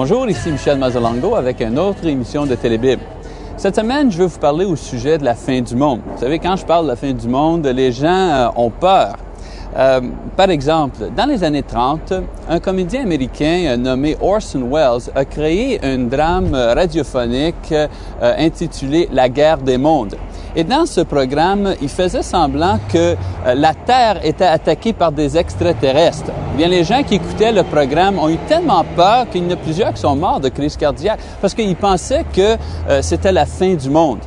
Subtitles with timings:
[0.00, 3.02] Bonjour, ici Michel Mazzolongo avec une autre émission de Télébible.
[3.56, 6.00] Cette semaine, je vais vous parler au sujet de la fin du monde.
[6.14, 9.16] Vous savez, quand je parle de la fin du monde, les gens euh, ont peur.
[9.76, 10.00] Euh,
[10.36, 12.14] par exemple, dans les années 30,
[12.48, 17.74] un comédien américain euh, nommé Orson Welles a créé un drame radiophonique
[18.20, 20.16] intitulé La guerre des mondes.
[20.56, 23.14] Et dans ce programme, il faisait semblant que
[23.46, 26.32] la Terre était attaquée par des extraterrestres.
[26.56, 29.56] Bien, les gens qui écoutaient le programme ont eu tellement peur qu'il y en a
[29.56, 32.56] plusieurs qui sont morts de crise cardiaque parce qu'ils pensaient que
[33.02, 34.20] c'était la fin du monde.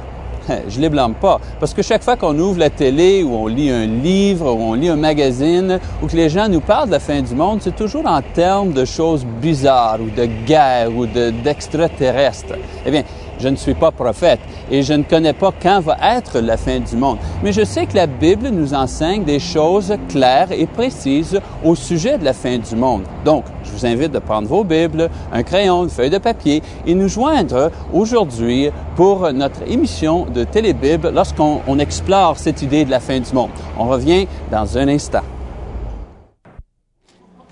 [0.70, 1.40] Je les blâme pas.
[1.60, 4.74] Parce que chaque fois qu'on ouvre la télé ou on lit un livre ou on
[4.74, 7.76] lit un magazine ou que les gens nous parlent de la fin du monde, c'est
[7.76, 12.56] toujours en termes de choses bizarres ou de guerre ou d'extraterrestres.
[12.86, 13.04] eh bien,
[13.42, 14.40] je ne suis pas prophète
[14.70, 17.18] et je ne connais pas quand va être la fin du monde.
[17.44, 22.18] Mais je sais que la Bible nous enseigne des choses claires et précises au sujet
[22.18, 23.04] de la fin du monde.
[23.26, 26.94] Donc, je vous invite de prendre vos Bibles, un crayon, une feuille de papier et
[26.94, 33.20] nous joindre aujourd'hui pour notre émission de Télébible lorsqu'on explore cette idée de la fin
[33.20, 33.52] du monde.
[33.78, 35.22] On revient dans un instant.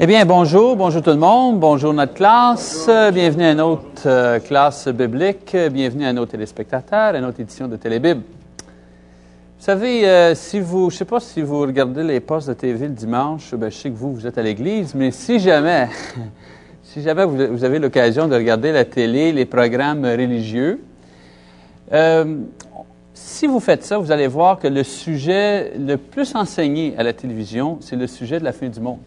[0.01, 4.87] Eh bien, bonjour, bonjour tout le monde, bonjour notre classe, bienvenue à notre euh, classe
[4.87, 8.21] biblique, bienvenue à nos téléspectateurs, à notre édition de Télébible.
[8.21, 12.53] Vous savez, euh, si vous, je ne sais pas si vous regardez les postes de
[12.53, 15.89] TV le dimanche, ben, je sais que vous, vous êtes à l'église, mais si jamais,
[16.81, 20.81] si jamais vous, avez l'occasion de regarder la télé, les programmes religieux,
[21.91, 22.37] euh,
[23.13, 27.11] si vous faites ça, vous allez voir que le sujet le plus enseigné à la
[27.11, 28.99] télévision, c'est le sujet de la fin du monde.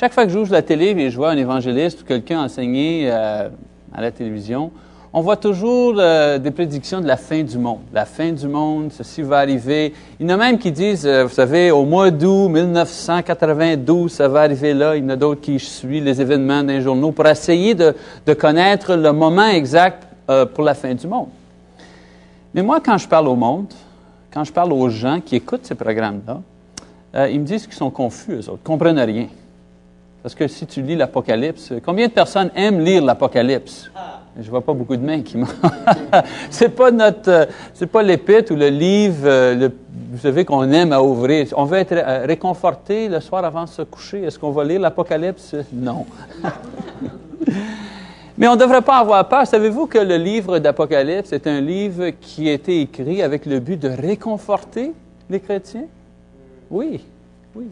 [0.00, 3.50] Chaque fois que j'ouvre la télé et je vois un évangéliste ou quelqu'un enseigner euh,
[3.92, 4.70] à la télévision,
[5.12, 7.80] on voit toujours euh, des prédictions de la fin du monde.
[7.92, 9.92] La fin du monde, ceci va arriver.
[10.18, 14.26] Il y en a même qui disent, euh, vous savez, au mois d'août 1992, ça
[14.26, 14.96] va arriver là.
[14.96, 17.94] Il y en a d'autres qui suivent les événements d'un journaux pour essayer de,
[18.24, 20.06] de, connaître le moment exact
[20.54, 21.28] pour la fin du monde.
[22.54, 23.66] Mais moi, quand je parle au monde,
[24.32, 28.32] quand je parle aux gens qui écoutent ces programmes-là, ils me disent qu'ils sont confus,
[28.32, 29.26] eux autres, ne comprennent rien.
[30.22, 33.90] Parce que si tu lis l'Apocalypse, combien de personnes aiment lire l'Apocalypse?
[34.38, 35.46] Je vois pas beaucoup de mains qui m'ont.
[36.50, 39.72] c'est pas notre, euh, c'est pas l'épître ou le livre, euh, le,
[40.12, 41.48] vous savez qu'on aime à ouvrir.
[41.56, 44.22] On veut être euh, réconforté le soir avant de se coucher.
[44.22, 45.56] Est-ce qu'on va lire l'Apocalypse?
[45.72, 46.06] Non.
[48.38, 49.46] Mais on ne devrait pas avoir peur.
[49.46, 53.78] Savez-vous que le livre d'Apocalypse est un livre qui a été écrit avec le but
[53.78, 54.92] de réconforter
[55.28, 55.86] les chrétiens?
[56.70, 57.04] Oui,
[57.54, 57.66] oui.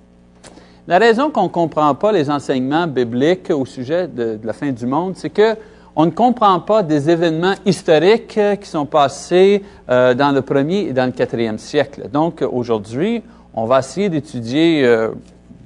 [0.89, 4.87] La raison qu'on ne comprend pas les enseignements bibliques au sujet de, la fin du
[4.87, 5.55] monde, c'est que
[5.95, 10.93] on ne comprend pas des événements historiques qui sont passés euh, dans le premier et
[10.95, 12.09] dans le quatrième siècle.
[12.11, 13.23] Donc aujourd'hui,
[13.53, 15.11] on va essayer d'étudier, euh,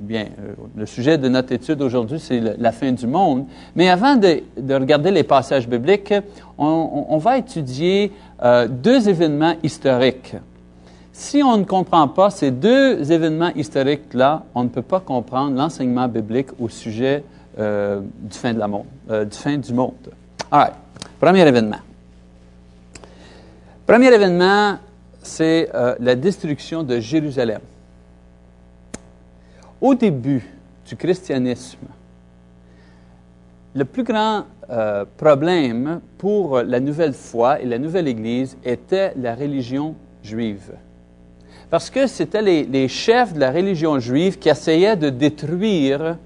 [0.01, 3.47] bien, euh, le sujet de notre étude aujourd'hui, c'est la fin du monde.
[3.77, 4.43] Mais avant de,
[4.75, 6.15] regarder les passages bibliques,
[6.59, 8.11] on va étudier
[8.69, 10.35] deux événements historiques.
[11.13, 16.09] Si on ne comprend pas ces deux événements historiques-là, on ne peut pas comprendre l'enseignement
[16.09, 17.23] biblique au sujet
[17.59, 18.69] euh, du, fin de la
[19.11, 19.93] euh, du fin du monde.
[20.51, 20.75] All right.
[21.21, 21.81] Premier événement.
[23.87, 24.79] Premier événement,
[25.23, 27.61] c'est euh, la destruction de Jérusalem.
[29.83, 30.49] Au début
[30.87, 31.87] du christianisme,
[33.75, 34.45] le plus grand
[35.19, 40.73] problème pour la nouvelle foi et la nouvelle Église était la religion juive
[41.73, 46.19] parce que c'était les, chefs de la religion juive qui essayaient de détruire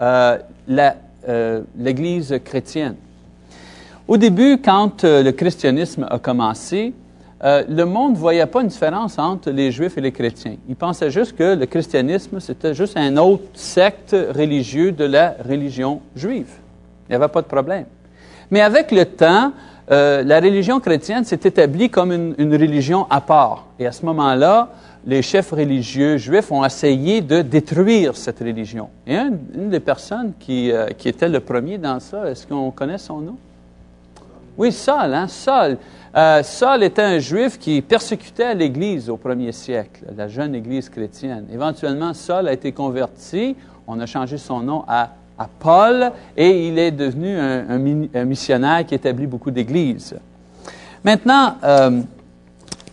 [0.00, 0.38] euh,
[1.28, 2.94] euh, l'Église chrétienne.
[4.08, 6.94] Au début, quand euh, le christianisme a commencé,
[7.42, 10.56] le monde ne voyait pas une différence entre les juifs et les chrétiens.
[10.70, 16.00] Il pensait juste que le christianisme, c'était juste un autre secte religieux de la religion
[16.16, 16.48] juive.
[17.06, 17.84] Il n'y avait pas de problème.
[18.50, 19.52] Mais avec le temps,
[19.88, 23.66] la religion chrétienne s'est établie comme une, religion à part.
[23.78, 24.70] Et à ce moment-là,
[25.06, 28.88] les chefs religieux juifs ont essayé de détruire cette religion.
[29.06, 32.98] Et une, des personnes qui, euh, qui, était le premier dans ça, est-ce qu'on connaît
[32.98, 33.36] son nom?
[34.56, 35.26] Oui, Saul, hein?
[35.28, 35.78] Saul.
[36.16, 41.46] Euh, Saul était un juif qui persécutait l'Église au premier siècle, la jeune Église chrétienne.
[41.52, 43.56] Éventuellement, Saul a été converti.
[43.86, 48.94] On a changé son nom à, à Paul et il est devenu un, missionnaire qui
[48.94, 50.14] établit beaucoup d'églises.
[51.04, 52.00] Maintenant, euh,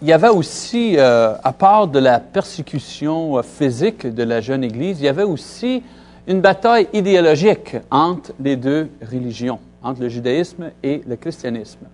[0.02, 4.64] il y avait aussi, euh, à part de la persécution euh, physique de la jeune
[4.64, 5.84] Église, il y avait aussi
[6.28, 11.86] une bataille idéologique entre les deux religions, entre le judaïsme et le christianisme.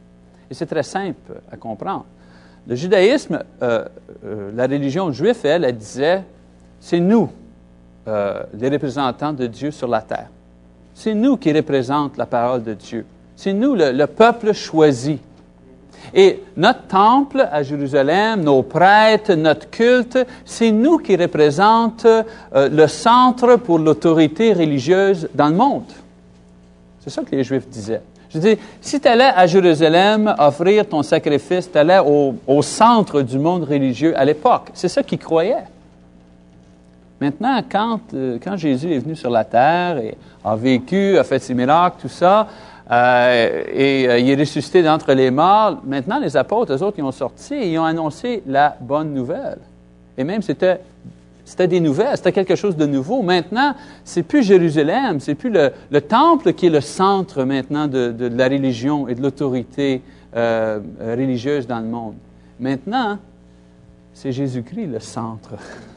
[0.50, 2.06] Et c'est très simple à comprendre.
[2.68, 6.24] Le judaïsme, la religion juive, elle, elle disait,
[6.82, 7.30] c'est nous,
[8.06, 10.28] les représentants de Dieu sur la terre.
[11.00, 13.06] C'est nous qui représentons la parole de Dieu.
[13.36, 15.20] C'est nous, le, peuple choisi.
[16.12, 22.24] Et notre temple à Jérusalem, nos prêtres, notre culte, c'est nous qui représentons
[22.56, 25.84] le centre pour l'autorité religieuse dans le monde.
[27.02, 28.02] C'est ça que les Juifs disaient.
[28.32, 33.38] Je dis, si tu allais à Jérusalem offrir ton sacrifice, tu allais au, centre du
[33.38, 34.72] monde religieux à l'époque.
[34.74, 35.66] C'est ça qu'ils croyaient.
[37.20, 41.40] Maintenant, quand, euh, quand, Jésus est venu sur la terre et a vécu, a fait
[41.40, 42.48] ses miracles, tout ça,
[42.92, 47.04] euh, et euh, il est ressuscité d'entre les morts, maintenant les apôtres, eux autres, ils
[47.04, 49.58] ont sorti et ils ont annoncé la bonne nouvelle.
[50.16, 50.80] Et même c'était
[51.68, 53.24] des nouvelles, c'était quelque chose de nouveau.
[53.24, 53.74] Maintenant,
[54.04, 59.08] c'est plus Jérusalem, c'est plus le, temple qui est le centre maintenant de, la religion
[59.08, 60.02] et de l'autorité
[60.34, 62.16] religieuse dans le monde.
[62.60, 63.18] Maintenant,
[64.14, 65.54] c'est Jésus-Christ le centre.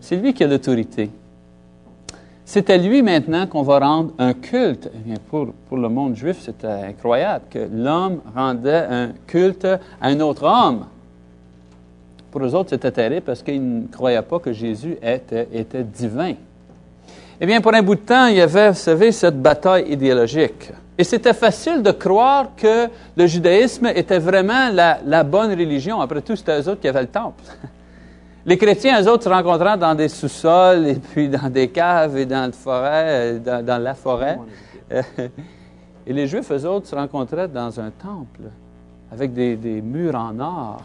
[0.00, 1.10] C'est lui qui a l'autorité.
[2.44, 4.90] C'est à lui maintenant qu'on va rendre un culte.
[5.06, 10.20] Eh pour, pour le monde juif, c'était incroyable que l'homme rendait un culte à un
[10.20, 10.86] autre homme.
[12.30, 16.34] Pour eux autres, c'était terrible parce qu'ils ne croyaient pas que Jésus était, était divin.
[17.40, 20.72] Eh bien, pour un bout de temps, il y avait, savez, cette bataille idéologique.
[20.96, 26.00] Et c'était facile de croire que le judaïsme était vraiment la, bonne religion.
[26.00, 27.42] Après tout, c'était eux autres qui avaient le temple.
[28.48, 32.24] Les chrétiens, eux autres, se rencontraient dans des sous-sols et puis dans des caves et
[32.24, 34.38] dans, forêt, dans, la forêt.
[36.06, 38.40] Et les Juifs, eux autres, se rencontraient dans un temple
[39.12, 40.80] avec des, des murs en or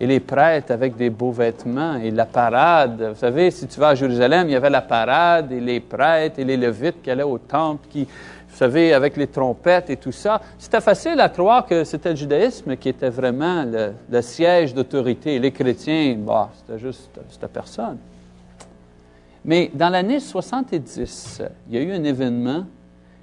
[0.00, 3.10] et les prêtres avec des beaux vêtements et la parade.
[3.10, 6.38] Vous savez, si tu vas à Jérusalem, il y avait la parade et les prêtres
[6.38, 10.12] et les levites qui allaient au temple, qui, vous savez, avec les trompettes et tout
[10.12, 10.40] ça.
[10.56, 15.38] C'était facile à croire que c'était le judaïsme qui était vraiment le, siège d'autorité.
[15.40, 17.98] Les chrétiens, bah, c'était juste, c'était personne.
[19.44, 22.66] Mais dans l'année 70, il y a eu un événement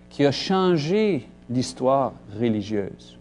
[0.10, 3.18] qui a changé l'histoire religieuse.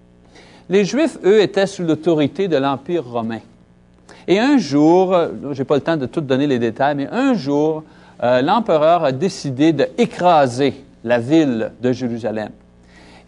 [0.71, 3.41] Les Juifs, eux, étaient sous l'autorité de l'Empire romain.
[4.27, 5.15] Et un jour,
[5.53, 7.85] je n'ai pas le temps de tout donner les détails, mais un jour,
[8.23, 10.75] euh, l'empereur a décidé d'écraser
[11.05, 12.49] la ville de Jérusalem.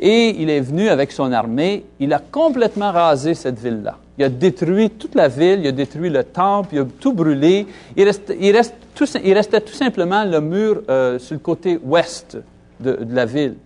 [0.01, 3.99] Et il est venu avec son armée, il a complètement rasé cette ville-là.
[4.17, 7.67] Il a détruit toute la ville, il a détruit le temple, il a tout brûlé.
[7.97, 12.39] Il, restait tout simplement le mur euh, sur le côté ouest
[12.81, 13.57] de la ville.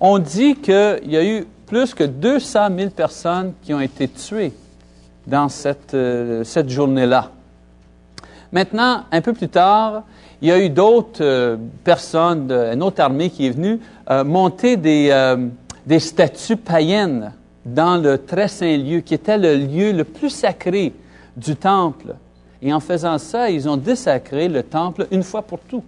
[0.00, 4.52] On dit qu'il y a eu plus que 200 000 personnes qui ont été tuées
[5.26, 7.30] dans cette, euh, cette journée-là.
[8.52, 10.04] Maintenant, un peu plus tard,
[10.40, 14.76] il y a eu d'autres euh, personnes, une autre armée qui est venue euh, monter
[14.76, 15.36] des,
[15.84, 17.32] des statues païennes
[17.64, 20.92] dans le très saint lieu, qui était le lieu le plus sacré
[21.36, 22.14] du temple.
[22.62, 25.82] Et en faisant ça, ils ont désacré le temple une fois pour tout.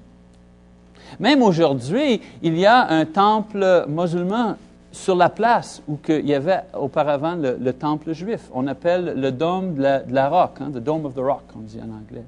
[1.21, 4.57] Même aujourd'hui, il y a un temple musulman
[4.99, 8.41] sur la place où il y avait auparavant le, temple juif.
[8.53, 11.61] On appelle le dôme de la, de roque, hein, the Dome of the Rock, on
[11.61, 12.25] dit en anglais.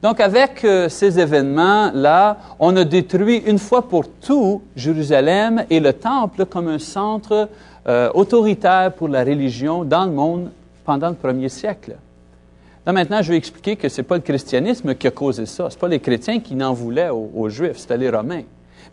[0.00, 5.92] Donc, avec euh, ces événements-là, on a détruit une fois pour tout Jérusalem et le
[5.92, 7.48] temple comme un centre
[7.86, 10.50] euh, autoritaire pour la religion dans le monde
[10.84, 11.96] pendant le premier siècle.
[12.84, 15.70] Là, maintenant, je vais expliquer que ce n'est pas le christianisme qui a causé ça.
[15.70, 18.42] Ce pas les chrétiens qui n'en voulaient aux Juifs, c'était les Romains.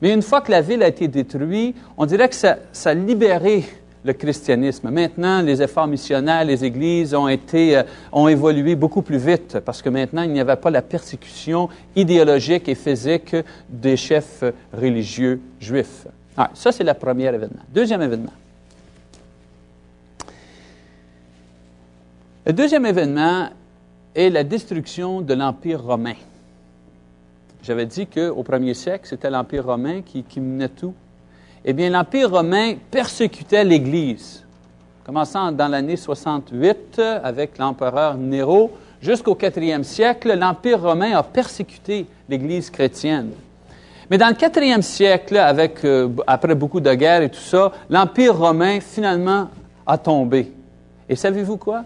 [0.01, 3.65] Mais une fois que la ville a été détruite, on dirait que ça, a libéré
[4.03, 4.89] le christianisme.
[4.89, 9.81] Maintenant, les efforts missionnaires, les églises ont été, euh, ont évolué beaucoup plus vite parce
[9.81, 13.35] que maintenant, il n'y avait pas la persécution idéologique et physique
[13.67, 14.43] des chefs
[14.73, 16.07] religieux juifs.
[16.37, 17.63] Ah, ça, c'est le premier événement.
[17.73, 18.31] Deuxième événement.
[22.45, 23.49] Le deuxième événement
[24.15, 26.15] est la destruction de l'Empire romain.
[27.69, 30.95] J'avais dit qu'au premier siècle, c'était l'Empire romain qui, menait tout.
[31.63, 34.43] Eh bien, l'Empire romain persécutait l'Église,
[35.05, 42.71] commençant dans l'année 68 avec l'empereur Néro, jusqu'au quatrième siècle, l'Empire romain a persécuté l'Église
[42.71, 43.33] chrétienne.
[44.09, 48.79] Mais dans le quatrième siècle, euh, après beaucoup de guerres et tout ça, l'Empire romain
[48.79, 49.47] finalement
[49.85, 50.51] a tombé.
[51.07, 51.83] Et savez-vous quoi?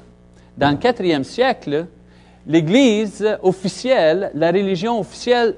[0.57, 1.87] Dans le quatrième siècle,
[2.47, 5.55] l'Église officielle, la religion officielle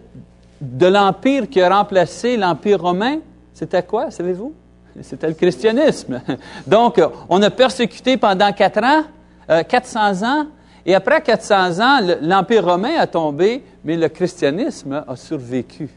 [0.61, 3.19] de l'Empire qui a remplacé l'Empire romain,
[3.53, 4.53] c'était quoi, savez-vous?
[5.01, 6.21] C'était le christianisme.
[6.67, 9.03] Donc, on a persécuté pendant quatre ans,
[9.47, 10.45] 400 euh, ans,
[10.85, 15.89] et après 400 ans, l'Empire romain a tombé, mais le christianisme a survécu.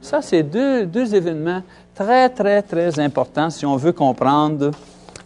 [0.00, 1.62] Ça, c'est deux, deux événements
[1.94, 4.70] très, très, très importants si on veut comprendre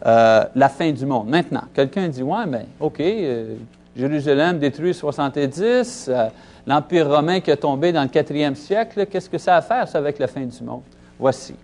[0.06, 1.28] euh, la fin du monde.
[1.28, 3.56] Maintenant, quelqu'un dit, ouais, mais OK, euh,
[3.96, 6.28] Jérusalem détruit 70, euh,
[6.66, 9.86] l'Empire romain qui a tombé dans le quatrième siècle, qu'est-ce que ça a à faire,
[9.94, 10.82] avec la fin du monde?
[11.18, 11.54] Voici.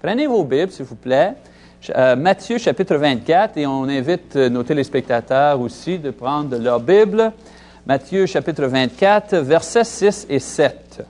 [0.00, 1.34] Prenez vos Bibles, s'il vous plaît.
[2.16, 7.32] Matthieu chapitre 24, et on invite nos téléspectateurs aussi de prendre leur Bible.
[7.86, 11.04] Matthieu chapitre 24, versets 6 et 7.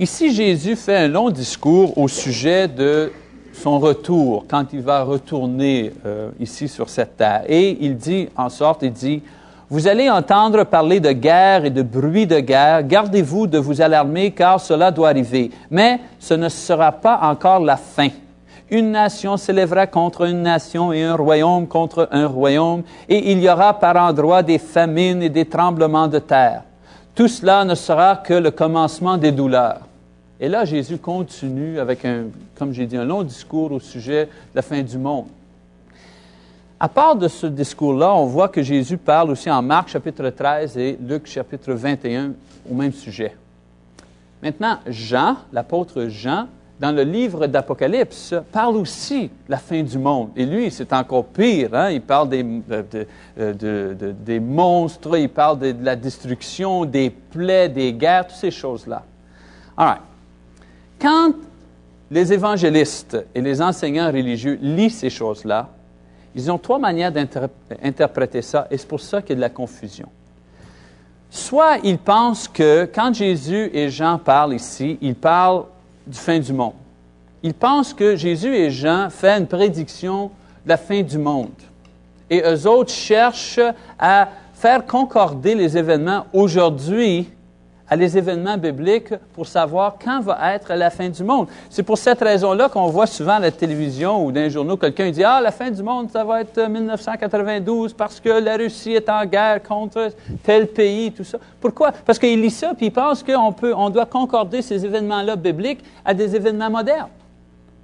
[0.00, 3.12] Ici, Jésus fait un long discours au sujet de
[3.52, 7.42] son retour, quand il va retourner euh, ici sur cette terre.
[7.48, 9.22] Et il dit, en sorte, il dit,
[9.68, 12.82] vous allez entendre parler de guerre et de bruit de guerre.
[12.82, 15.50] Gardez-vous de vous alarmer car cela doit arriver.
[15.70, 18.08] Mais ce ne sera pas encore la fin.
[18.70, 23.48] Une nation s'élèvera contre une nation et un royaume contre un royaume, et il y
[23.48, 26.62] aura par endroits des famines et des tremblements de terre.
[27.16, 29.80] Tout cela ne sera que le commencement des douleurs.
[30.42, 32.24] Et là, Jésus continue avec un,
[32.56, 35.26] comme j'ai dit, un long discours au sujet de la fin du monde.
[36.78, 40.78] À part de ce discours-là, on voit que Jésus parle aussi en Marc chapitre 13
[40.78, 42.32] et Luc chapitre 21
[42.70, 43.36] au même sujet.
[44.42, 46.46] Maintenant, Jean, l'apôtre Jean,
[46.80, 50.30] dans le livre d'Apocalypse, parle aussi de la fin du monde.
[50.34, 51.74] Et lui, c'est encore pire.
[51.74, 51.90] Hein?
[51.90, 58.26] Il parle des, de, des monstres, il parle de, la destruction, des plaies, des guerres,
[58.26, 59.02] toutes ces choses-là.
[59.76, 60.09] All right.
[61.00, 61.32] Quand
[62.10, 65.68] les évangélistes et les enseignants religieux lisent ces choses-là,
[66.34, 69.50] ils ont trois manières d'interpréter ça, et c'est pour ça qu'il y a de la
[69.50, 70.08] confusion.
[71.30, 75.64] Soit ils pensent que quand Jésus et Jean parlent ici, ils parlent
[76.06, 76.74] du fin du monde.
[77.42, 80.30] Ils pensent que Jésus et Jean font une prédiction
[80.64, 81.48] de la fin du monde.
[82.28, 83.60] Et eux autres cherchent
[83.98, 87.28] à faire concorder les événements aujourd'hui
[87.90, 91.48] à les événements bibliques pour savoir quand va être la fin du monde.
[91.68, 95.10] C'est pour cette raison-là qu'on voit souvent à la télévision ou dans les journaux, quelqu'un
[95.10, 99.08] dit, ah, la fin du monde, ça va être 1992 parce que la Russie est
[99.08, 100.10] en guerre contre
[100.44, 101.38] tel pays, tout ça.
[101.60, 101.90] Pourquoi?
[101.90, 105.82] Parce qu'il lit ça, puis il pense qu'on peut, on doit concorder ces événements-là bibliques
[106.04, 107.08] à des événements modernes.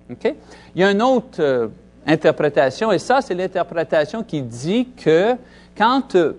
[0.09, 0.37] Il
[0.77, 1.67] y a une autre euh,
[2.07, 5.35] interprétation, et ça, c'est l'interprétation qui dit que
[5.77, 6.35] quand euh,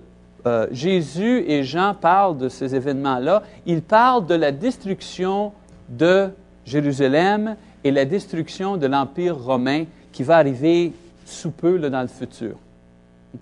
[0.48, 5.52] euh, Jésus et Jean parlent de ces événements-là, ils parlent de la destruction
[5.90, 6.30] de
[6.66, 10.94] Jérusalem et la destruction de l'Empire romain qui va arriver
[11.26, 12.56] sous peu dans le futur.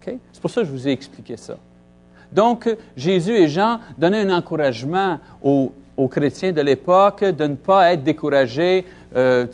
[0.03, 1.57] C'est pour ça que je vous ai expliqué ça.
[2.31, 5.71] Donc, Jésus et Jean donnaient un encouragement aux,
[6.09, 8.83] chrétiens de l'époque de ne pas être découragés.
[9.13, 9.45] La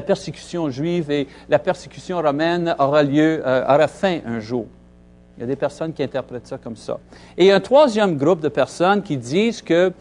[0.00, 4.66] persécution juive et la persécution romaine aura lieu, euh, aura fin un jour.
[5.36, 6.98] Il y a des personnes qui interprètent ça comme ça.
[7.36, 9.92] Et il y a un troisième groupe de personnes qui disent que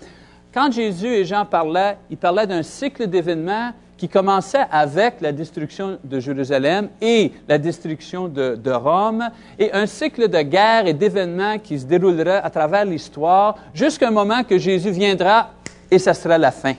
[0.54, 6.00] quand Jésus et Jean parlaient, ils parlaient d'un cycle d'événements qui commençait avec la destruction
[6.04, 11.80] de Jérusalem et la destruction de, Rome, et un cycle de guerre et d'événements qui
[11.80, 15.52] se déroulera à travers l'histoire jusqu'à un moment que Jésus viendra
[15.90, 16.74] et ça sera la fin.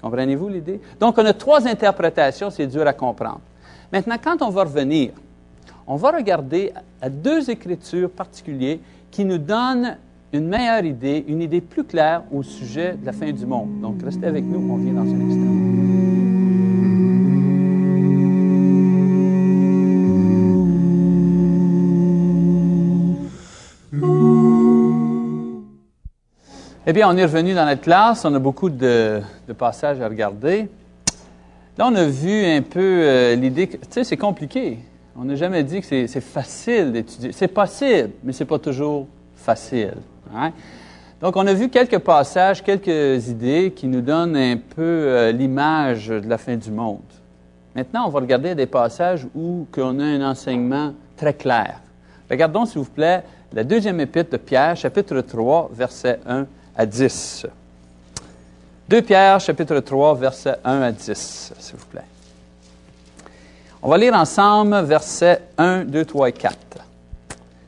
[0.00, 0.80] Comprenez-vous l'idée?
[1.00, 3.40] Donc, on a trois interprétations, c'est dur à comprendre.
[3.90, 5.12] Maintenant, quand on va revenir
[5.90, 8.78] on va regarder à deux écritures particulières
[9.10, 9.96] qui nous donnent
[10.32, 13.80] une meilleure idée, une idée plus claire au sujet de la fin du monde.
[13.80, 15.68] Donc, restez avec nous, on vient dans un instant.
[26.90, 28.24] Eh bien, on est revenu dans notre classe.
[28.24, 29.20] On a beaucoup de,
[29.58, 30.68] passages à regarder.
[31.76, 34.78] Là, on a vu un peu euh, l'idée que, tu sais, c'est compliqué.
[35.20, 37.32] On n'a jamais dit que c'est facile d'étudier.
[37.32, 39.94] C'est possible, mais ce n'est pas toujours facile.
[40.32, 40.52] Hein?
[41.20, 46.06] Donc, on a vu quelques passages, quelques idées qui nous donnent un peu euh, l'image
[46.06, 47.02] de la fin du monde.
[47.74, 51.80] Maintenant, on va regarder des passages où on a un enseignement très clair.
[52.30, 56.46] Regardons, s'il vous plaît, la deuxième épître de Pierre, chapitre 3, versets 1
[56.76, 57.44] à 10.
[58.88, 62.04] 2 Pierre, chapitre 3, versets 1 à 10, s'il vous plaît.
[63.80, 66.56] On va lire ensemble versets 1, 2, 3 et 4.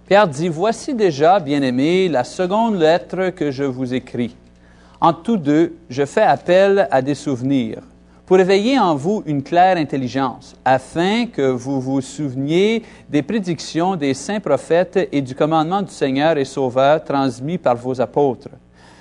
[0.09, 4.35] Pierre dit, Voici déjà, bien-aimés, la seconde lettre que je vous écris.
[5.01, 7.79] En tous deux, je fais appel à des souvenirs,
[8.27, 14.15] pour éveiller en vous une claire intelligence, afin que vous vous souveniez des prédictions des
[14.15, 18.49] saints prophètes et du commandement du Seigneur et Sauveur transmis par vos apôtres.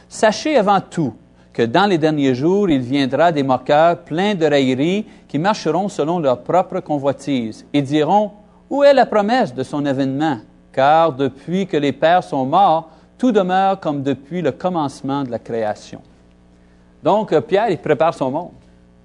[0.08, 1.16] Sachez avant tout
[1.60, 6.18] que dans les derniers jours, il viendra des moqueurs pleins de railleries qui marcheront selon
[6.18, 8.32] leur propre convoitise et diront,
[8.70, 10.38] Où est la promesse de son événement?
[10.72, 15.39] Car depuis que les pères sont morts, tout demeure comme depuis le commencement de la
[15.39, 16.01] création.
[17.04, 18.51] Donc, Pierre, il prépare son monde.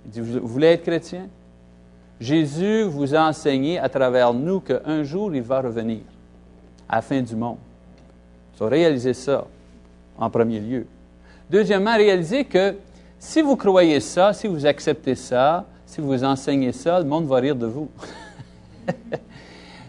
[0.05, 1.27] Il dit, vous voulez être chrétien?
[2.21, 6.03] Jésus vous a enseigné à travers nous qu'un jour, il va revenir
[6.89, 7.59] à la fin du monde.
[8.55, 9.45] Il faut réaliser ça
[10.17, 10.87] en premier lieu.
[11.51, 12.75] Deuxièmement, réaliser que
[13.19, 17.37] si vous croyez ça, si vous acceptez ça, si vous enseignez ça, le monde va
[17.37, 17.89] rire de vous.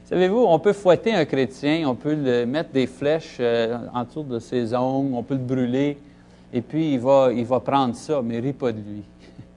[0.06, 4.40] Savez-vous, on peut fouetter un chrétien, on peut le mettre des flèches euh, autour de
[4.40, 5.98] ses ongles, on peut le brûler,
[6.54, 9.04] et puis il va, il va prendre ça, mais rit pas de lui.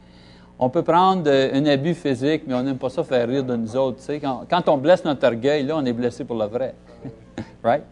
[0.59, 3.55] On peut prendre euh, un abus physique, mais on n'aime pas ça faire rire de
[3.55, 4.02] nous autres.
[4.21, 6.75] Quand, quand, on blesse notre orgueil, là, on est blessé pour le vrai.
[7.62, 7.85] right?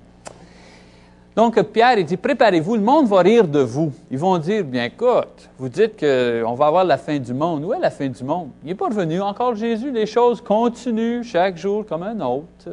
[1.37, 3.93] Donc, Pierre, il dit, préparez-vous, le monde va rire de vous.
[4.11, 7.63] Ils vont dire, bien écoute, vous dites qu'on va avoir la fin du monde.
[7.63, 8.49] Où est la fin du monde?
[8.63, 9.91] Il n'est pas revenu encore Jésus.
[9.91, 12.71] Les choses continuent chaque jour comme un autre.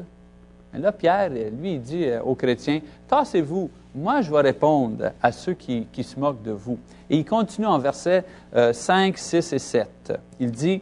[0.74, 5.32] Et là, Pierre, lui, il dit euh, aux chrétiens, tassez-vous, moi, je vais répondre à
[5.34, 6.79] ceux qui, se moquent de vous.
[7.10, 8.24] Et il continue en versets
[8.72, 10.13] 5, euh, 6 et 7.
[10.39, 10.82] Il dit,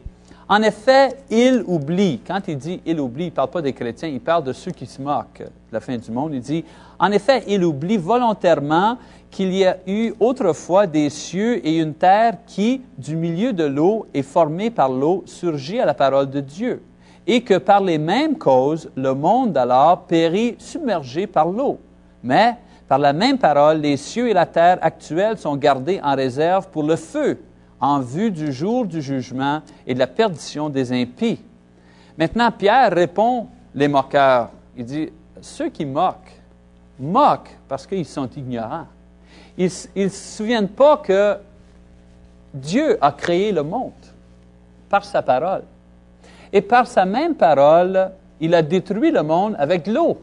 [0.51, 2.20] en effet, il oublie.
[2.27, 4.72] Quand il dit il oublie, il ne parle pas des chrétiens, il parle de ceux
[4.72, 6.34] qui se moquent de la fin du monde.
[6.34, 6.65] Il dit,
[7.00, 8.98] en effet, il oublie volontairement
[9.29, 14.08] qu'il y a eu autrefois des cieux et une terre qui, du milieu de l'eau
[14.13, 16.81] et formée par l'eau, surgit à la parole de Dieu,
[17.25, 21.79] et que par les mêmes causes, le monde alors périt submergé par l'eau.
[22.24, 22.58] Mais
[22.89, 26.84] par la même parole, les cieux et la terre actuels sont gardés en réserve pour
[26.84, 27.39] le feu,
[27.82, 31.40] en vue du jour du jugement et de la perdition des impies.
[32.18, 34.52] Maintenant, Pierre répond les moqueurs.
[34.78, 35.10] Il dit,
[35.42, 36.40] ceux qui moquent,
[37.00, 38.86] moquent parce qu'ils sont ignorants.
[39.58, 41.38] Ils ne se souviennent pas que
[42.54, 43.92] Dieu a créé le monde
[44.90, 45.64] par sa parole.
[46.54, 50.20] Et par sa même parole, il a détruit le monde avec l'eau.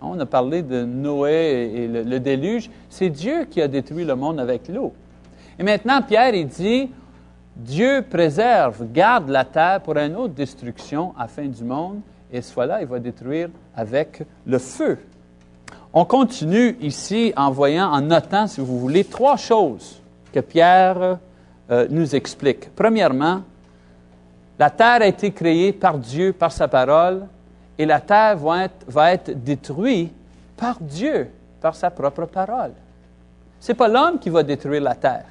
[0.00, 2.70] On a parlé de Noé et le, déluge.
[2.88, 4.92] C'est Dieu qui a détruit le monde avec l'eau.
[5.58, 6.90] Et maintenant, Pierre, il dit,
[7.56, 12.00] Dieu préserve, garde la terre pour une autre destruction à la fin du monde,
[12.32, 14.98] et ce fois-là, il va détruire avec le feu.
[15.92, 20.00] On continue ici en voyant, en notant, si vous voulez, trois choses
[20.32, 21.18] que Pierre
[21.70, 22.72] euh, nous explique.
[22.74, 23.42] Premièrement,
[24.58, 27.26] la terre a été créée par Dieu, par sa parole,
[27.78, 30.12] et la terre va être, va être détruite
[30.56, 31.30] par Dieu,
[31.60, 32.72] par sa propre parole.
[33.60, 35.26] Ce n'est pas l'homme qui va détruire la terre,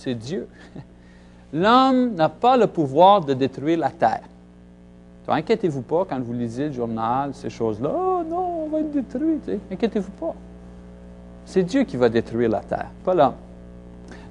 [0.00, 0.48] c'est Dieu.
[1.52, 4.22] L'homme n'a pas le pouvoir de détruire la terre.
[5.28, 7.90] inquiétez-vous pas quand vous lisez le journal, ces choses-là.
[7.94, 9.38] Oh non, on va être détruit.
[9.70, 10.34] Inquiétez-vous pas.
[11.44, 13.34] C'est Dieu qui va détruire la terre, pas l'homme.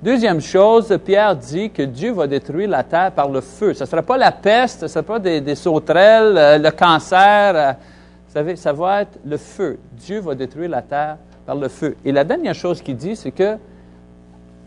[0.01, 3.73] Deuxième chose, Pierre dit que Dieu va détruire la terre par le feu.
[3.73, 7.53] Ce ne sera pas la peste, ce ne sera pas des, sauterelles, euh, le cancer.
[7.55, 9.77] Euh, vous savez, ça va être le feu.
[9.93, 11.97] Dieu va détruire la terre par le feu.
[12.05, 13.53] Et la dernière chose qu'il dit, c'est que,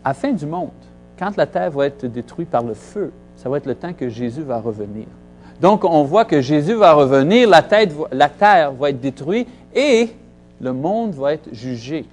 [0.03, 0.69] à la fin du monde,
[1.17, 4.09] quand la terre va être détruite par le feu, ça va être le temps que
[4.09, 5.05] Jésus va revenir.
[5.61, 10.09] Donc, on voit que Jésus va revenir, la, terre va être détruite et
[10.59, 12.05] le monde va être jugé.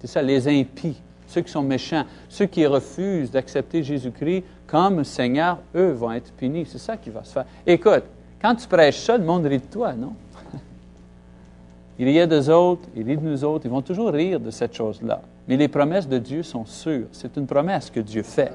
[0.00, 5.58] C'est ça, les impies ceux qui sont méchants, ceux qui refusent d'accepter Jésus-Christ comme Seigneur,
[5.74, 6.66] eux vont être punis.
[6.66, 7.44] C'est ça qui va se faire.
[7.66, 8.04] Écoute,
[8.40, 10.12] quand tu prêches ça, le monde rit de toi, non?
[11.98, 14.50] Il y a des autres, il rit de nous autres, ils vont toujours rire de
[14.50, 15.22] cette chose-là.
[15.48, 17.06] Mais les promesses de Dieu sont sûres.
[17.12, 18.52] C'est une promesse que Dieu fait.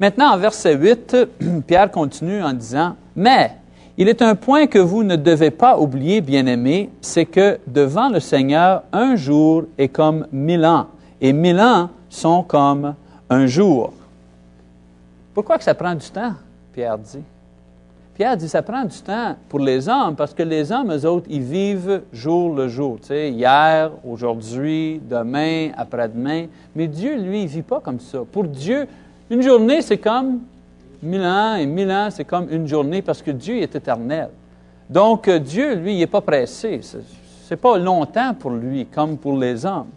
[0.00, 1.16] Maintenant, en verset 8,
[1.66, 3.52] Pierre continue en disant, Mais
[3.96, 8.20] il est un point que vous ne devez pas oublier, bien-aimés, c'est que devant le
[8.20, 10.88] Seigneur, un jour est comme mille ans,
[11.20, 12.94] et mille ans sont comme
[13.30, 13.92] un jour.
[15.32, 16.34] Pourquoi que ça prend du temps?
[16.72, 17.22] Pierre dit?
[18.14, 21.26] Pierre dit, ça prend du temps pour les hommes, parce que les hommes, eux autres,
[21.28, 22.98] ils vivent jour le jour.
[23.04, 26.46] Tu hier, aujourd'hui, demain, après-demain.
[26.76, 28.20] Mais Dieu, lui, il vit pas comme ça.
[28.30, 28.86] Pour Dieu,
[29.28, 30.40] une journée, c'est comme
[31.02, 34.28] mille ans, et mille ans, c'est comme une journée, parce que Dieu est éternel.
[34.88, 36.80] Donc, Dieu, lui, il n'est pas pressé.
[36.82, 36.98] Ce
[37.50, 39.88] n'est pas longtemps pour lui, comme pour les hommes.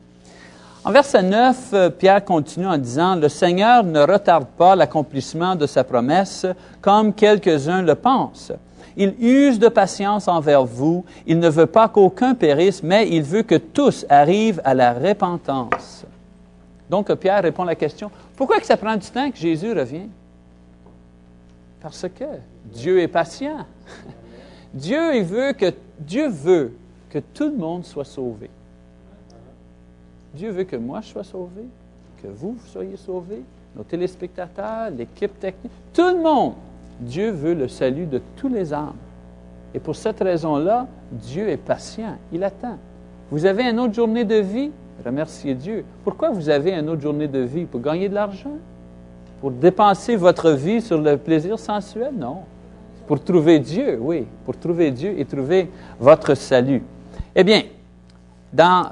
[0.88, 5.68] En verset 9, euh, Pierre continue en disant, Le Seigneur ne retarde pas l'accomplissement de
[5.68, 6.46] sa promesse
[6.80, 8.54] comme quelques-uns le pensent.
[8.96, 11.04] Il use de patience envers vous.
[11.26, 16.06] Il ne veut pas qu'aucun périsse, mais il veut que tous arrivent à la repentance.
[16.90, 20.08] Donc Pierre répond à la question, pourquoi que ça prend du temps que Jésus revient?
[21.82, 22.24] Parce que
[22.64, 23.66] Dieu est patient.
[24.74, 26.78] Dieu, veut que, Dieu veut
[27.10, 28.50] que tout le monde soit sauvé.
[30.38, 31.64] Dieu veut que moi je sois sauvé,
[32.22, 33.44] que vous soyez sauvés,
[33.76, 36.54] nos téléspectateurs, l'équipe technique, tout le monde.
[37.00, 38.96] Dieu veut le salut de tous les âmes.
[39.74, 42.78] Et pour cette raison-là, Dieu est patient, il attend.
[43.30, 44.72] Vous avez une autre journée de vie,
[45.06, 45.86] Remerciez Dieu.
[46.04, 47.66] Pourquoi vous avez une autre journée de vie?
[47.66, 48.58] Pour gagner de l'argent?
[49.40, 52.14] Pour dépenser votre vie sur le plaisir sensuel?
[52.18, 52.40] Non.
[53.06, 54.26] Pour trouver Dieu, oui.
[54.46, 55.70] Pour trouver Dieu et trouver
[56.00, 56.82] votre salut.
[57.36, 57.62] Eh bien,
[58.54, 58.92] dans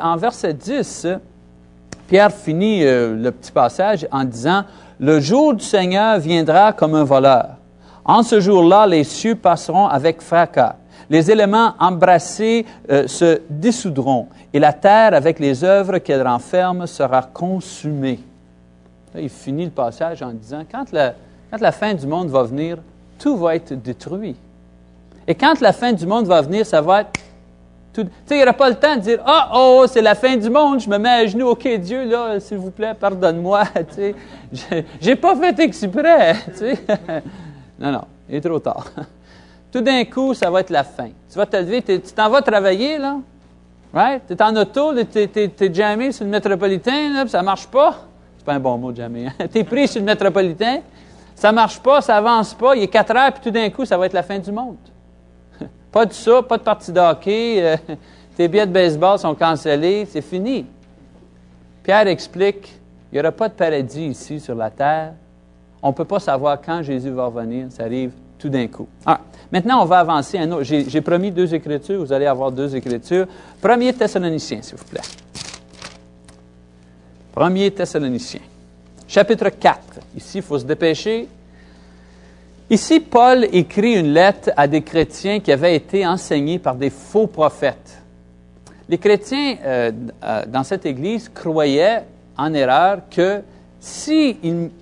[0.00, 1.06] en verset 10,
[2.08, 4.64] Pierre finit euh, le petit passage en disant,
[4.98, 7.56] Le jour du Seigneur viendra comme un voleur.
[8.04, 10.76] En ce jour-là, les cieux passeront avec fracas.
[11.08, 17.22] Les éléments embrassés euh, se dissoudront et la terre, avec les œuvres qu'elle renferme, sera
[17.22, 18.20] consumée.
[19.16, 21.14] Il finit le passage en disant, quand la,
[21.50, 22.78] quand la fin du monde va venir,
[23.18, 24.36] tout va être détruit.
[25.26, 27.10] Et quand la fin du monde va venir, ça va être
[27.94, 30.36] tu sais, il n'y aura pas le temps de dire Ah, oh, c'est la fin
[30.36, 33.64] du monde, je me mets à genoux, OK, Dieu, là, s'il vous plaît, pardonne-moi.
[33.94, 34.14] Tu
[34.50, 36.34] sais, j'ai pas fait exprès.
[36.46, 36.78] Tu sais.
[37.78, 38.86] non, non, il est trop tard.
[39.70, 41.08] Tout d'un coup, ça va être la fin.
[41.30, 43.16] Tu vas te lever, tu t'en vas travailler, là.
[43.92, 44.22] Right?
[44.26, 47.94] Tu es en auto, tu es, jamais sur le métropolitain, là, ça marche pas.
[48.36, 49.26] C'est pas un bon mot, jamais.
[49.26, 49.46] Hein?
[49.52, 50.80] tu es pris sur le métropolitain,
[51.36, 53.96] ça marche pas, ça avance pas, il est 4 heures, puis tout d'un coup, ça
[53.96, 54.76] va être la fin du monde.
[55.94, 57.76] Pas de ça, pas de partie de hockey, euh,
[58.36, 60.66] tes billets de baseball sont cancellés, c'est fini.
[61.84, 62.80] Pierre explique,
[63.12, 65.12] il n'y aura pas de paradis ici sur la terre.
[65.80, 68.88] On ne peut pas savoir quand Jésus va revenir, ça arrive tout d'un coup.
[69.52, 70.64] Maintenant, on va avancer un autre.
[70.64, 73.28] J'ai promis deux écritures, vous allez avoir deux écritures.
[73.60, 75.00] Premier Thessaloniciens, s'il vous plaît.
[77.32, 78.40] Premier Thessaloniciens.
[79.06, 79.78] Chapitre 4.
[80.16, 81.28] Ici, il faut se dépêcher.
[82.70, 87.26] Ici, Paul écrit une lettre à des chrétiens qui avaient été enseignés par des faux
[87.26, 88.02] prophètes.
[88.88, 92.04] Les chrétiens euh, euh, dans cette église croyaient
[92.38, 93.42] en erreur que
[93.80, 94.36] s'ils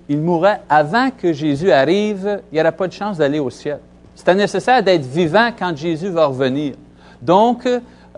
[0.09, 3.79] si mouraient avant que Jésus arrive, il n'y aurait pas de chance d'aller au ciel.
[4.15, 6.75] C'était nécessaire d'être vivant quand Jésus va revenir.
[7.21, 7.67] Donc,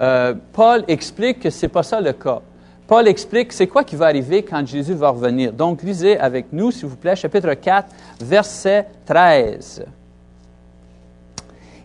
[0.01, 2.41] euh, Paul explique que ce n'est pas ça le cas.
[2.88, 5.52] Paul explique c'est quoi qui va arriver quand Jésus va revenir.
[5.52, 7.89] Donc, lisez avec nous, s'il vous plaît, chapitre 4,
[8.21, 9.86] verset 13.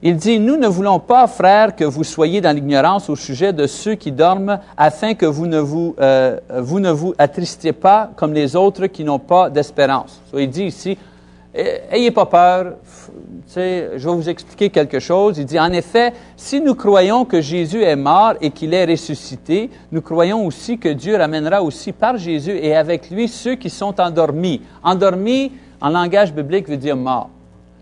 [0.02, 3.66] Il dit, Nous ne voulons pas, frères, que vous soyez dans l'ignorance au sujet de
[3.66, 8.34] ceux qui dorment, afin que vous ne vous, euh, vous, ne vous attristiez pas comme
[8.34, 10.20] les autres qui n'ont pas d'espérance.
[10.34, 10.98] il dit ici,
[11.54, 12.74] Ayez pas peur,
[13.54, 15.38] je vais vous expliquer quelque chose.
[15.38, 19.70] Il dit, en effet, si nous croyons que Jésus est mort et qu'il est ressuscité,
[19.92, 24.00] nous croyons aussi que Dieu ramènera aussi par Jésus et avec lui ceux qui sont
[24.00, 24.62] endormis.
[24.82, 27.30] Endormis, en langage biblique, veut dire mort.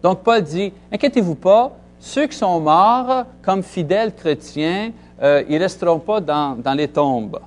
[0.03, 5.99] Donc Paul dit, inquiétez-vous pas, ceux qui sont morts comme fidèles chrétiens, euh, ils resteront
[5.99, 7.41] pas dans, dans les tombes.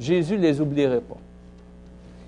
[0.00, 1.16] Jésus ne les oublierait pas.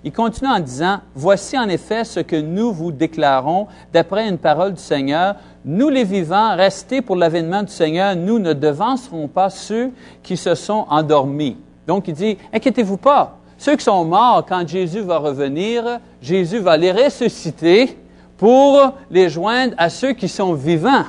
[0.07, 4.73] Il continue en disant, Voici en effet ce que nous vous déclarons d'après une parole
[4.73, 5.35] du Seigneur.
[5.65, 9.91] Nous les vivants, restés pour l'avènement du Seigneur, nous ne devancerons pas ceux
[10.23, 11.57] qui se sont endormis.
[11.89, 13.37] Donc il dit, Inquiétez-vous pas.
[13.59, 17.99] Ceux qui sont morts, quand Jésus va revenir, Jésus va les ressusciter
[18.39, 21.07] pour les joindre à ceux qui sont vivants.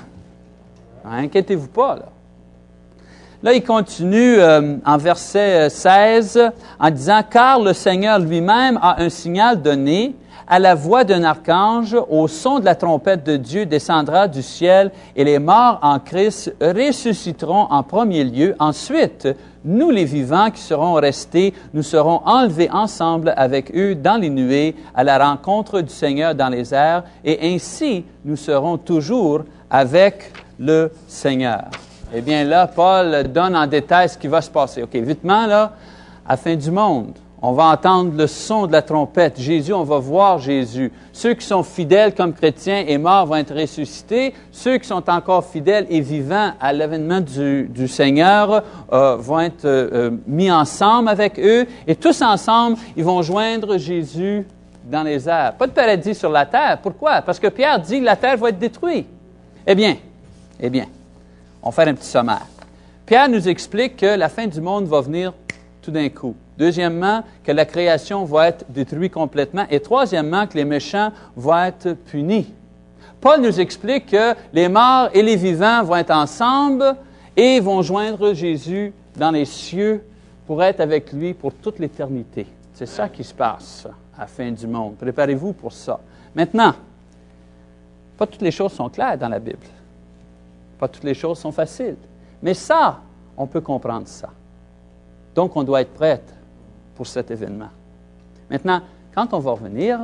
[1.06, 2.06] Inquiétez-vous pas, là.
[3.44, 9.00] Là, il continue euh, en verset 16 euh, en disant, Car le Seigneur lui-même a
[9.00, 10.16] un signal donné,
[10.48, 14.92] à la voix d'un archange, au son de la trompette de Dieu descendra du ciel,
[15.16, 18.56] et les morts en Christ ressusciteront en premier lieu.
[18.58, 19.28] Ensuite,
[19.64, 24.76] nous les vivants qui serons restés, nous serons enlevés ensemble avec eux dans les nuées
[24.96, 30.92] à la rencontre du Seigneur dans les airs, et ainsi nous serons toujours avec le
[31.08, 31.66] Seigneur.
[32.14, 34.84] Eh bien là, Paul donne en détail ce qui va se passer.
[34.84, 35.74] OK, vitement, là,
[36.26, 39.40] à la fin du monde, on va entendre le son de la trompette.
[39.40, 40.92] Jésus, on va voir Jésus.
[41.14, 44.34] Ceux qui sont fidèles comme chrétiens et morts vont être ressuscités.
[44.52, 49.90] Ceux qui sont encore fidèles et vivants à l'avènement du, Seigneur euh, vont être euh,
[49.94, 51.68] euh, mis ensemble avec eux.
[51.86, 54.48] Et tous ensemble, ils vont joindre Jésus
[54.90, 55.54] dans les airs.
[55.54, 56.80] Pas de paradis sur la terre.
[56.82, 57.22] Pourquoi?
[57.22, 59.08] Parce que Pierre dit que la terre va être détruite.
[59.68, 59.98] Eh bien,
[60.60, 60.86] eh bien,
[61.68, 62.48] on va un petit sommaire.
[63.06, 65.34] Pierre nous explique que la fin du monde va venir
[65.82, 66.34] tout d'un coup.
[66.58, 69.66] Deuxièmement, que la création va être détruite complètement.
[69.70, 72.54] Et troisièmement, que les méchants vont être punis.
[73.20, 76.96] Paul nous explique que les morts et les vivants vont être ensemble
[77.36, 80.04] et vont joindre Jésus dans les cieux
[80.46, 82.48] pour être avec lui pour toute l'éternité.
[82.74, 84.96] C'est ça qui se passe à la fin du monde.
[84.96, 86.00] Préparez-vous pour ça.
[86.34, 86.74] Maintenant,
[88.18, 89.58] pas toutes les choses sont claires dans la Bible.
[90.80, 91.98] Pas toutes les choses sont faciles.
[92.42, 93.00] Mais ça,
[93.36, 94.30] on peut comprendre ça.
[95.36, 96.34] Donc, on doit être prête
[96.96, 97.70] pour cet événement.
[98.50, 98.82] Maintenant,
[99.14, 100.00] quand on va revenir,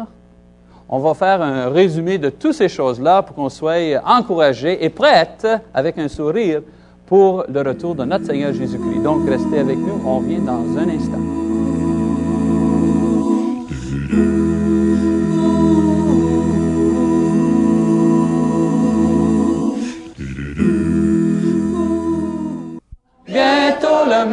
[0.90, 5.48] on va faire un résumé de toutes ces choses-là pour qu'on soit encouragé et prête,
[5.74, 6.62] avec un sourire,
[7.06, 9.02] pour le retour de notre Seigneur Jésus-Christ.
[9.02, 11.33] Donc, restez avec nous, on revient dans un instant.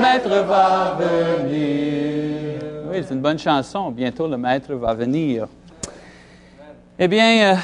[0.00, 2.60] Maître va venir.
[2.90, 3.90] Oui, c'est une bonne chanson.
[3.90, 5.46] Bientôt le maître va venir.
[6.98, 7.56] Eh bien, euh,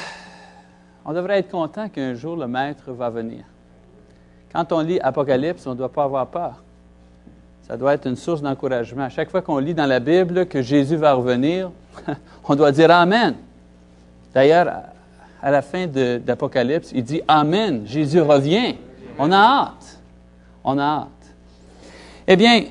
[1.04, 3.44] on devrait être content qu'un jour le maître va venir.
[4.52, 6.62] Quand on lit Apocalypse, on ne doit pas avoir peur.
[7.66, 9.04] Ça doit être une source d'encouragement.
[9.04, 11.70] À chaque fois qu'on lit dans la Bible que Jésus va revenir,
[12.48, 13.34] on doit dire Amen.
[14.32, 14.84] D'ailleurs,
[15.42, 18.76] à la fin d'Apocalypse, il dit Amen, Jésus revient.
[19.18, 20.00] On a hâte.
[20.62, 21.15] On a hâte.
[22.28, 22.64] Eh bien,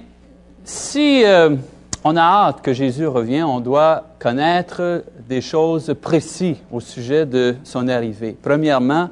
[0.65, 1.55] si euh,
[2.03, 7.55] on a hâte que Jésus revienne, on doit connaître des choses précises au sujet de
[7.63, 8.35] son arrivée.
[8.41, 9.09] Premièrement,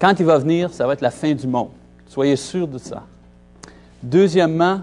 [0.00, 1.68] quand il va venir, ça va être la fin du monde.
[2.08, 3.04] Soyez sûrs de ça.
[4.02, 4.80] Deuxièmement,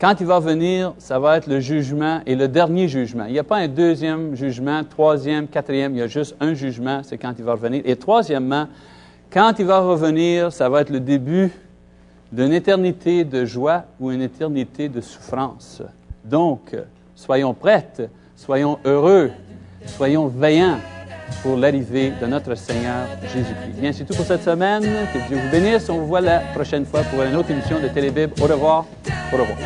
[0.00, 3.26] quand il va venir, ça va être le jugement et le dernier jugement.
[3.26, 7.02] Il n'y a pas un deuxième jugement, troisième, quatrième, il y a juste un jugement,
[7.04, 7.82] c'est quand il va revenir.
[7.84, 8.66] Et troisièmement,
[9.32, 11.52] quand il va revenir, ça va être le début
[12.30, 15.82] d'une éternité de joie ou une éternité de souffrance.
[16.24, 16.76] Donc,
[17.14, 18.02] soyons prêtes,
[18.36, 19.30] soyons heureux,
[19.86, 20.78] soyons veillants
[21.42, 23.80] pour l'arrivée de notre Seigneur Jésus-Christ.
[23.80, 24.82] Bien, c'est tout pour cette semaine.
[24.82, 25.88] Que Dieu vous bénisse.
[25.88, 28.30] On vous voit la prochaine fois pour une autre émission de Télébib.
[28.40, 28.86] Au revoir.
[29.32, 29.58] Au revoir.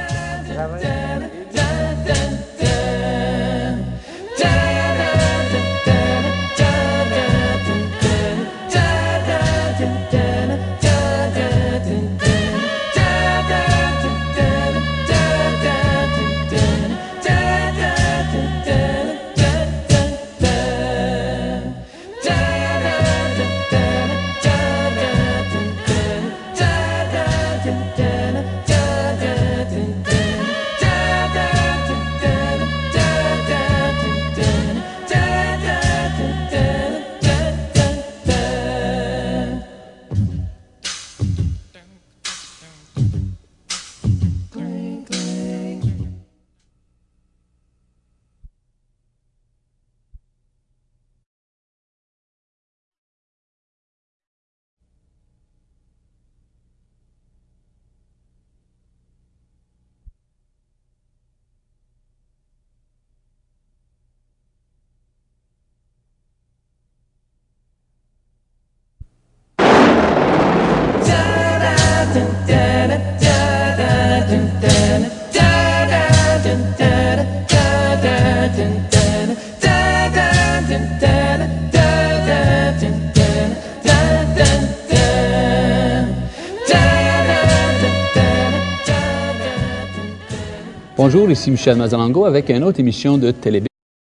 [91.14, 93.62] Bonjour, ici Michel Mazalango avec une autre émission de Télé